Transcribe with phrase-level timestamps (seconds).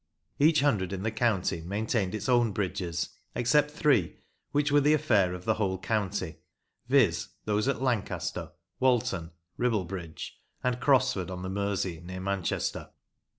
[0.39, 4.17] Each Hundred in the county maintained its own bridges, except three,
[4.51, 6.37] which were the affair of the whole county,
[6.87, 12.89] viz., those at Lancaster, Walton (Ribble Bridge), and Crosford, on the Mersey, near Manchester.